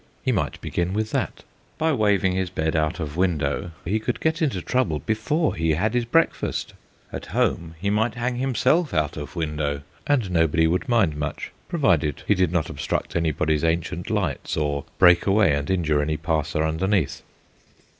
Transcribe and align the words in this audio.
He 0.23 0.31
might 0.31 0.59
begin 0.61 0.93
with 0.93 1.11
that. 1.11 1.43
By 1.77 1.91
waving 1.93 2.31
his 2.31 2.49
bed 2.49 2.75
out 2.75 2.99
of 2.99 3.15
window 3.17 3.69
he 3.85 3.99
could 3.99 4.19
get 4.19 4.41
into 4.41 4.59
trouble 4.59 4.97
before 4.97 5.53
he 5.53 5.73
had 5.75 5.93
his 5.93 6.05
breakfast. 6.05 6.73
At 7.13 7.27
home 7.27 7.75
he 7.79 7.91
might 7.91 8.15
hang 8.15 8.37
himself 8.37 8.95
out 8.95 9.15
of 9.15 9.35
window, 9.35 9.83
and 10.07 10.31
nobody 10.31 10.65
would 10.65 10.89
mind 10.89 11.15
much, 11.17 11.51
provided 11.69 12.23
he 12.25 12.33
did 12.33 12.51
not 12.51 12.67
obstruct 12.67 13.15
anybody's 13.15 13.63
ancient 13.63 14.09
lights 14.09 14.57
or 14.57 14.85
break 14.97 15.27
away 15.27 15.53
and 15.53 15.69
injure 15.69 16.01
any 16.01 16.17
passer 16.17 16.63
underneath. 16.63 17.21